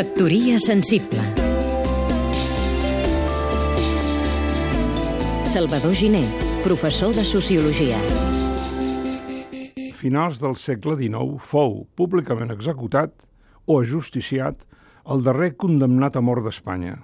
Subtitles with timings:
[0.00, 1.20] Factoria sensible
[5.44, 6.22] Salvador Giné,
[6.64, 7.98] professor de Sociologia
[9.98, 13.12] finals del segle XIX fou públicament executat
[13.68, 14.64] o ajusticiat
[15.04, 16.96] el darrer condemnat a mort d'Espanya.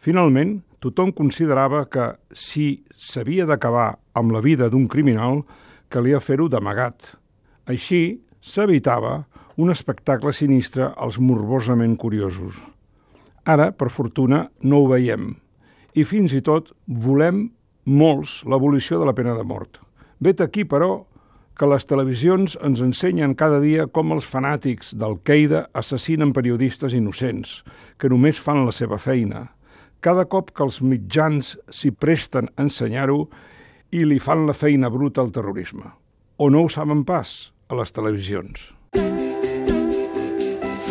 [0.00, 5.42] Finalment, tothom considerava que si s'havia d'acabar amb la vida d'un criminal,
[5.92, 7.12] calia fer-ho d'amagat.
[7.68, 9.26] Així, s'evitava
[9.56, 12.58] un espectacle sinistre als morbosament curiosos.
[13.44, 15.34] Ara, per fortuna, no ho veiem.
[15.94, 17.48] I fins i tot volem
[17.84, 19.80] molts l'abolició de la pena de mort.
[20.22, 21.04] Vet aquí, però,
[21.58, 27.60] que les televisions ens ensenyen cada dia com els fanàtics d'Al-Qaeda assassinen periodistes innocents,
[27.98, 29.48] que només fan la seva feina.
[30.02, 33.26] Cada cop que els mitjans s'hi presten a ensenyar-ho
[33.92, 35.92] i li fan la feina bruta al terrorisme.
[36.38, 38.72] O no ho saben pas a les televisions.